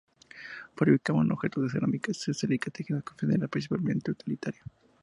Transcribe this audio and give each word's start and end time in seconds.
Fabricaban 0.75 1.31
objetos 1.31 1.61
de 1.61 1.69
cerámica, 1.69 2.11
cestería 2.11 2.55
y 2.55 2.71
tejidos 2.71 3.03
con 3.03 3.17
finalidad 3.19 3.49
principalmente 3.49 4.09
utilitaria. 4.09 4.63